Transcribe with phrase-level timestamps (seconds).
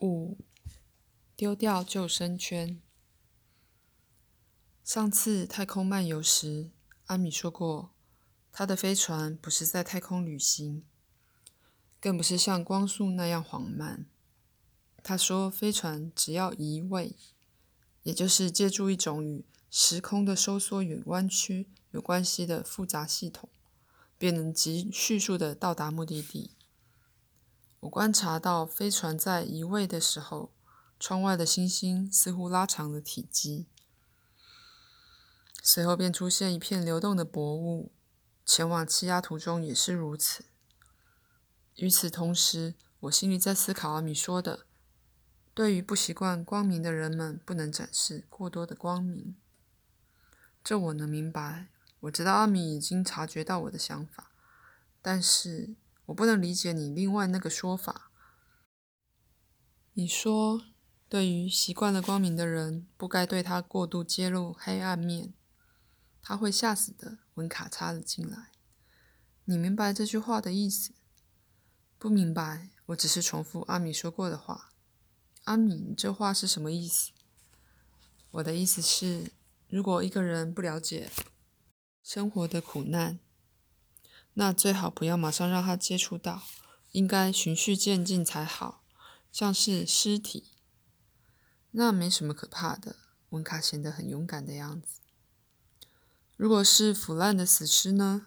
[0.00, 0.38] 五，
[1.34, 2.80] 丢掉救生圈。
[4.84, 6.70] 上次太空漫游时，
[7.06, 7.90] 阿米说过，
[8.52, 10.84] 他的飞船不是在太空旅行，
[12.00, 14.06] 更不是像光速那样缓慢。
[15.02, 17.16] 他说，飞船只要移位，
[18.04, 23.48] 也就是借助一种与时空的收缩与弯曲有关系的复杂系统，
[24.16, 26.52] 便能极迅速的到达目的地。
[27.80, 30.52] 我观察到飞船在移位的时候，
[30.98, 33.66] 窗外的星星似乎拉长了体积。
[35.62, 37.92] 随后便出现一片流动的薄雾，
[38.44, 40.46] 前往气压途中也是如此。
[41.76, 44.66] 与此同时，我心里在思考阿米说的：
[45.54, 49.36] 对于不习惯光明的人们，不能展示过多的光明。
[50.64, 51.68] 这我能明白。
[52.00, 54.32] 我知道阿米已经察觉到我的想法，
[55.00, 55.76] 但是。
[56.08, 58.10] 我不能理解你另外那个说法。
[59.92, 60.62] 你说，
[61.08, 65.34] 对于习惯了光明的人，不该对他过度揭露黑暗面，
[66.22, 67.18] 他会吓死的。
[67.34, 68.50] 文卡插了进来。
[69.44, 70.92] 你明白这句话的意思？
[71.98, 72.70] 不明白。
[72.86, 74.70] 我只是重复阿米说过的话。
[75.44, 77.12] 阿米，你这话是什么意思？
[78.30, 79.30] 我的意思是，
[79.68, 81.10] 如果一个人不了解
[82.02, 83.18] 生活的苦难。
[84.38, 86.44] 那最好不要马上让他接触到，
[86.92, 88.84] 应该循序渐进才好。
[89.32, 90.52] 像是尸体，
[91.72, 92.94] 那没什么可怕的。
[93.30, 95.00] 文卡显得很勇敢的样子。
[96.36, 98.26] 如果是腐烂的死尸呢？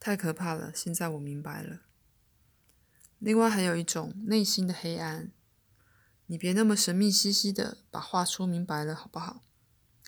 [0.00, 0.72] 太可怕了。
[0.74, 1.82] 现在我明白了。
[3.18, 5.30] 另外还有一种内心的黑暗。
[6.28, 9.42] 你别那么神秘兮兮的把话说明白了，好不好？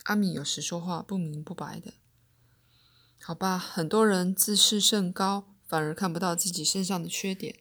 [0.05, 1.93] 阿米有时说话不明不白的。
[3.21, 7.59] 好吧，很多人自视甚高，反而看不到自己身上的缺点。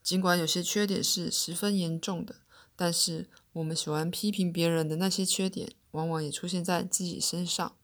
[0.00, 2.36] 尽管有些缺点是十分严重的，
[2.76, 7.74] 但是我们喜欢批评别人的那些缺点，往往也出现在自己身上。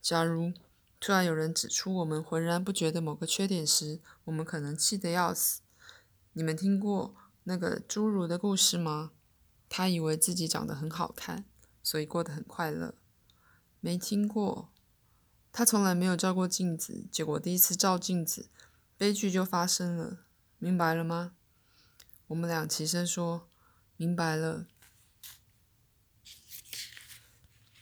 [0.00, 0.54] 假如
[0.98, 5.60] 突然有人指出我们浑然不觉的某个缺点时，我们可能气得要死。
[6.32, 7.14] 你们听过
[7.44, 9.10] 那个侏儒的故事吗？
[9.68, 11.44] 他以为自己长得很好看，
[11.82, 12.94] 所以过得很快乐。
[13.80, 14.71] 没听过。
[15.52, 18.48] 他从来没有照过镜子，结果第一次照镜子，
[18.96, 20.24] 悲剧就发生了。
[20.58, 21.34] 明白了吗？
[22.28, 23.50] 我们俩齐声说
[23.98, 24.64] ：“明白了。”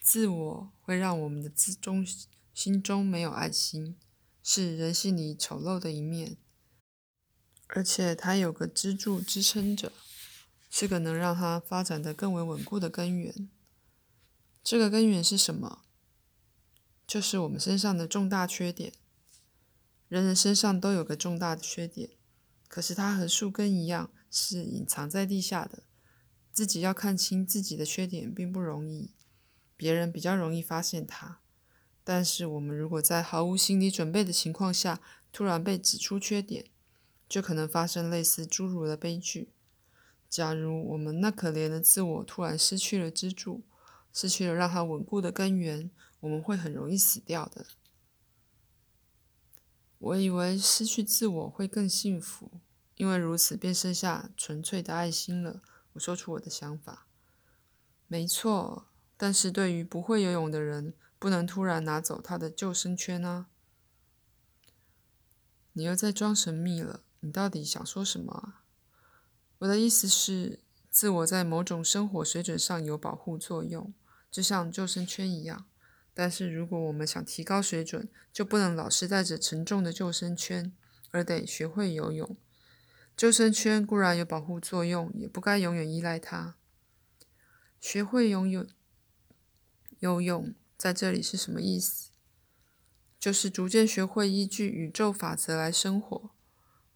[0.03, 2.04] 自我会让我们的自中
[2.53, 3.97] 心中没有爱心，
[4.42, 6.37] 是人性里丑陋的一面，
[7.69, 9.92] 而且它有个支柱支撑着，
[10.69, 13.48] 是个能让它发展的更为稳固的根源。
[14.64, 15.84] 这个根源是什么？
[17.10, 18.93] 就是我们身上的重大缺点，
[20.06, 22.10] 人人身上都有个重大的缺点，
[22.69, 25.82] 可是它和树根一样，是隐藏在地下的。
[26.53, 29.10] 自己要看清自己的缺点并不容易，
[29.76, 31.41] 别人比较容易发现它。
[32.04, 35.00] 但是我们如果在毫无心理准备的情况下，
[35.32, 36.66] 突然被指出缺点，
[37.28, 39.50] 就可能发生类似侏儒的悲剧。
[40.28, 43.65] 假如我们那可怜的自我突然失去了支柱，
[44.12, 45.91] 失去了让它稳固的根源。
[46.20, 47.66] 我们会很容易死掉的。
[49.98, 52.60] 我以为失去自我会更幸福，
[52.97, 55.62] 因为如此便剩下纯粹的爱心了。
[55.92, 57.06] 我说出我的想法。
[58.06, 58.86] 没错，
[59.16, 63.48] 但是对于不会游泳的人，不能突然拿走他的救生圈啊！
[65.75, 67.04] 你又在装神秘了。
[67.20, 68.64] 你到底想说什么啊？
[69.58, 70.60] 我的意思是，
[70.91, 73.92] 自我在某种生活水准上有保护作用，
[74.31, 75.66] 就像救生圈一样。
[76.22, 80.70] 但是，如果我们想提高水准，就不能老是带着沉重的救生圈，
[81.12, 82.36] 而得学会游泳。
[83.16, 86.56] 救生圈固然有保护作用，也不该永远依赖它。
[87.81, 88.69] 学会游泳，
[90.00, 92.10] 游泳在这里是什么意思？
[93.19, 96.31] 就是逐渐学会依据宇宙法则来生活。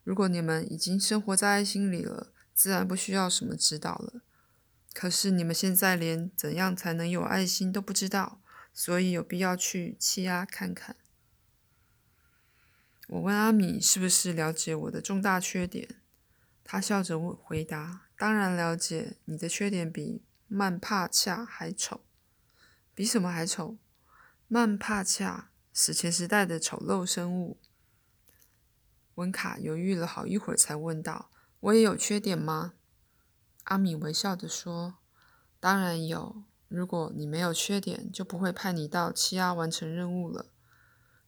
[0.03, 4.21] 如果你们已经生活在爱心里了，自然不需要什么指导了。
[4.93, 8.43] 可是你们现在连怎样才能有爱心都不知道。
[8.75, 10.97] 所以有必要去气压看看。
[13.07, 16.03] 我问阿米是不是了解我的重大缺点，
[16.65, 22.01] 他笑着回答：“当然了解，你的缺点比曼帕恰还丑。
[22.95, 23.79] 比什么还丑？
[24.49, 27.61] 曼帕恰，史前时代的丑陋生物。”
[29.17, 31.31] 温卡犹豫了好一会儿，才问道
[31.61, 32.75] ：“我也有缺点吗？”
[33.65, 34.97] 阿米微笑着说
[35.61, 36.43] ：“当然有。”
[36.75, 40.47] 如果你没有缺点，就不会派你到气压完成任务了。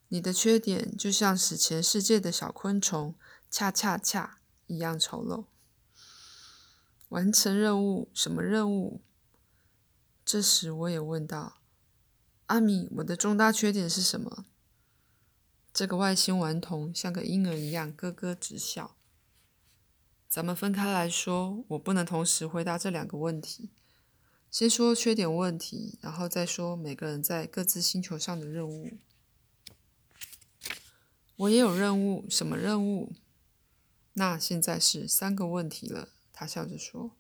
[0.08, 3.14] 你的缺点就像史前世界的小昆虫，
[3.50, 5.46] 恰恰恰一样丑陋。
[7.08, 8.10] 完成任务？
[8.12, 9.00] 什么任务？
[10.25, 11.58] 这时我也问道
[12.46, 14.44] ：“阿米，我的重大缺点是什么？”
[15.72, 18.96] 这个外星顽童像个婴儿一样咯咯直笑。
[20.28, 23.70] 咱们分开来说，我不能同时回答这两个问题。
[24.58, 28.97] 先说缺点问题，然后再说每个人在各自星球上的任务。
[31.37, 33.12] 我也有任务，什么任务？
[34.14, 36.08] 那现在是三个问题了。
[36.32, 37.14] 他笑着说。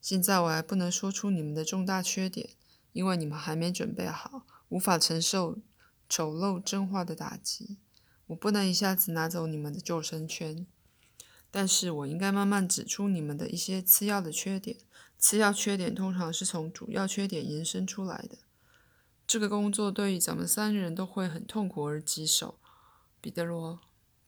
[0.00, 2.50] 现在我还不能说出你们的重大缺点，
[2.92, 5.58] 因为你们还没准备好，无法承受
[6.08, 7.78] 丑陋真话的打击。
[8.28, 10.64] 我不能一下子拿走你们的救生圈，
[11.50, 14.76] 但是我应该慢慢指出你们的一些次要的缺点。
[15.22, 18.38] 次要缺点通常是从主要缺点延伸出来的。
[19.24, 22.58] 这个工作对于咱们三人都会很痛苦而棘手。
[23.20, 23.78] 彼得罗，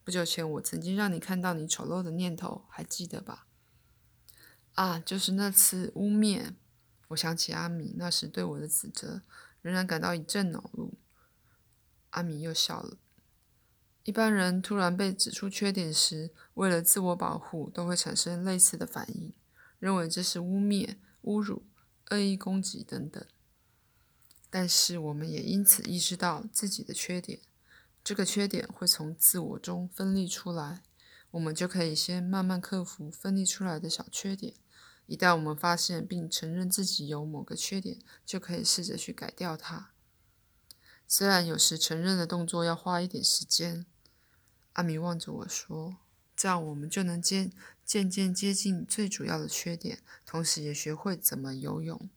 [0.04, 3.48] 不久前我曾经让你看到你丑陋的念头，还记得吧？
[4.74, 6.54] 啊，就是那次污蔑。
[7.08, 9.22] 我想起阿米那时对我的指责，
[9.62, 10.94] 仍然感到一阵恼怒。
[12.10, 12.98] 阿米又笑了。
[14.04, 19.32] 一般人突然被指出缺点时，为了自我保护，都会产生类似的反应，
[19.84, 21.66] 认为这是污蔑、侮辱、
[22.08, 23.22] 恶意攻击等等。
[24.48, 27.40] 但是我们也因此意识到自己的缺点，
[28.02, 30.82] 这个缺点会从自我中分离出来，
[31.32, 34.54] 我们就可以先慢慢克服分离出来的小缺点。
[35.04, 39.90] 一旦我们发现并承认自己有某个缺点，就可以试着去改掉它。
[41.06, 43.84] 虽然有时承认的动作要花一点时间，
[44.72, 45.98] 阿米望着我说
[46.34, 47.52] ：“这样我们就能渐
[47.84, 52.08] 渐渐接近最主要的缺点，同时也学会怎么游泳。”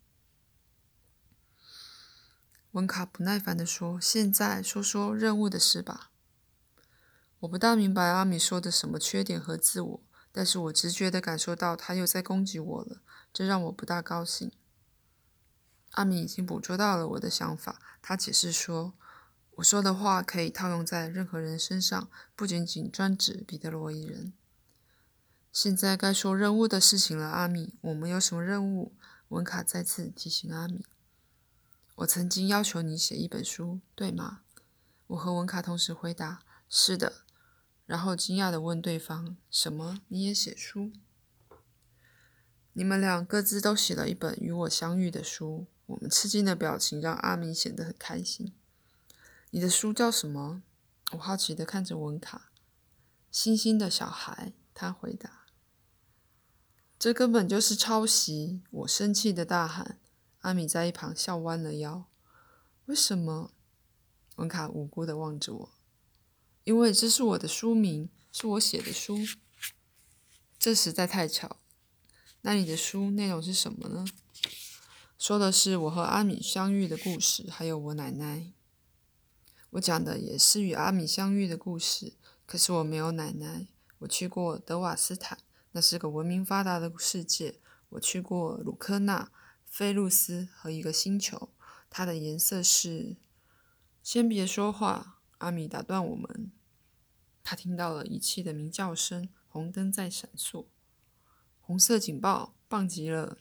[2.71, 6.11] 温卡不耐烦地说：“现在说说任务的事吧。”
[7.41, 10.03] 我不大明白阿米说的什么缺点和自我。
[10.29, 13.01] 但是我直觉地感受到他又在攻击我了，
[13.33, 14.51] 这让我不大高兴。
[15.93, 18.93] 阿米已经捕捉到了我的想法，他解释说
[19.57, 24.33] ：“我说的话可以套用在任何人身上，不仅仅专指彼得罗一人。”
[25.59, 28.93] 现在该说任务的事情了，阿米，我们有什么任务？
[29.29, 30.85] 文卡再次提醒阿米
[31.97, 34.41] ：“我曾经要求你写一本书，对吗？”
[35.07, 37.23] 我和文卡同时回答：“是的。”
[37.87, 40.01] 然后惊讶地问对方：“什么？
[40.09, 40.91] 你也写书？”
[42.73, 45.65] 你们俩各自都写了一本与我相遇的书。
[45.87, 48.53] 我们吃惊的表情让阿米显得很开心。
[49.49, 50.61] 你的书叫什么？
[51.13, 52.51] 我好奇地看着文卡。
[53.31, 55.46] 星星的小孩，他回答。
[56.99, 58.61] 这根本就是抄袭！
[58.71, 59.99] 我生气的大喊。
[60.39, 62.05] 阿米在一旁笑弯了腰。
[62.85, 63.51] 为什么？
[64.37, 65.69] 文卡无辜地望着我。
[66.63, 69.19] 因为这是我的书名，是我写的书，
[70.57, 71.57] 这实在太巧。
[72.41, 74.03] 那你的书内容是什么呢？
[75.19, 78.53] 说的是我和阿米相遇的故事，还有我奶奶。
[79.71, 82.13] 我讲的也是与阿米相遇的故事，
[82.47, 83.67] 可是我没有奶奶。
[83.99, 85.39] 我去过德瓦斯坦，
[85.77, 87.59] 那是个文明发达的世界。
[87.89, 89.31] 我去过鲁科纳、
[89.63, 91.51] 菲路斯和一个星球，
[91.87, 93.15] 它的颜色是……
[94.01, 96.51] 先别说话，阿米打断我们。
[97.43, 100.65] 他听到了仪器的鸣叫声，红灯在闪烁。
[101.61, 103.37] 红色警报，棒极了！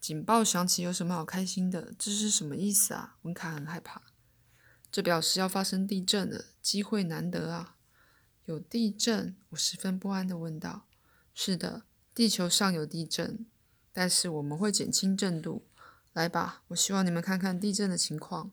[0.00, 1.92] 警报响起，有什么好开心的？
[1.98, 3.18] 这是什么意思啊？
[3.20, 4.00] 文卡很害怕。
[4.90, 7.76] 这表示要发生地震了，机会难得啊！
[8.46, 9.36] 有地震？
[9.50, 10.86] 我十分不安地问道。
[11.34, 11.84] 是的，
[12.14, 13.46] 地球上有地震，
[13.92, 15.66] 但是我们会减轻震度。
[16.12, 18.52] 来吧，我希望你们看看地震的情况。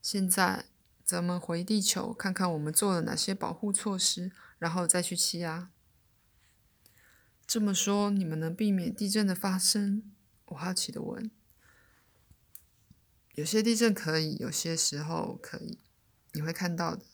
[0.00, 0.66] 现在。
[1.02, 5.68] 咱们回地球看看，我们做了哪些保护措施，然后再去气压。
[7.44, 10.04] 这么说，你们能避免地震的发生？
[10.44, 11.28] 我好奇的问。
[13.34, 15.80] 有些地震可以，有些时候可以。
[16.32, 17.04] 你会看到的，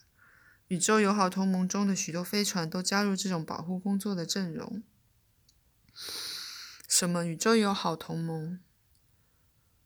[0.67, 4.83] 宇宙友好同盟中的许多飞船都加入这种保护工作的阵容。
[6.89, 8.59] 什么宇宙友好同盟？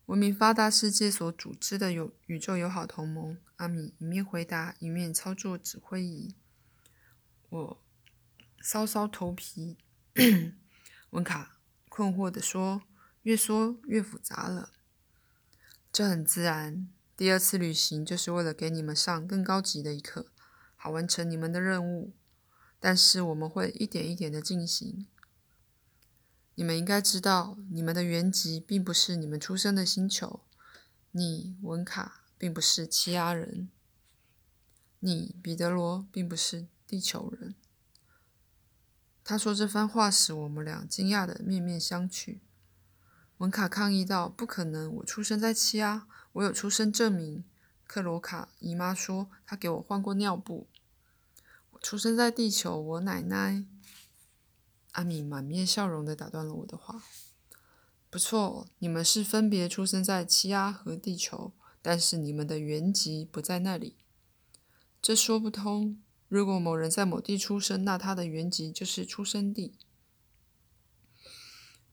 [0.08, 3.38] 文明发达世界所组织的有宇宙友好同盟。
[3.58, 6.36] 阿米一面回答，一面操作指挥仪。
[7.50, 7.84] 我
[8.64, 9.78] 搔搔头皮。
[11.12, 11.60] 温卡
[11.90, 12.82] 困惑地说
[13.22, 14.72] ：“越说越复杂了。”
[15.94, 16.90] 这很自然。
[17.16, 20.32] 第二次旅行就是为了给你们上更高级的一课，
[20.82, 22.12] 好完成你们的任务。
[22.80, 25.06] 但是我们会一点一点的进行。
[26.56, 30.40] 你们应该知道，你们的原籍并不是你们出生的星球。
[31.12, 33.68] 你，文卡，并不是欺压人；
[35.00, 37.54] 你，彼得罗，并不是地球人。
[39.24, 42.40] 他说这番话时，我们俩惊讶的面面相觑。
[43.38, 44.92] 文卡抗议道：“不可能！
[44.96, 47.44] 我出生在七阿，我有出生证明。”
[47.92, 50.70] 克罗卡姨妈说：“她给我换过尿布。”
[51.72, 53.66] 我出生在地球，我奶奶。
[54.94, 57.04] 阿米满面笑容的打断了我的话
[58.10, 63.98] ：“不错，你们是分别出生在七阿和地球，但是你们的原籍不在那里。
[65.02, 66.02] 这说不通。
[66.30, 69.78] 如果某人在某地出生，那他的原籍就是出生地。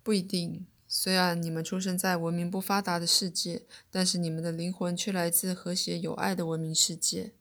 [0.04, 0.64] 不一定。
[0.90, 7.32] 虽然你们出生在文明不发达的世界，但是你们的灵魂却来自和谐有爱的文明世界。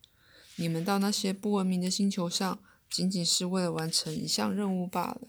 [0.57, 5.21] 你们到那些不文明的星球上，仅仅是为了完成一项任务罢了。”